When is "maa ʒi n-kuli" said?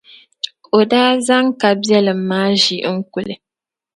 2.29-3.33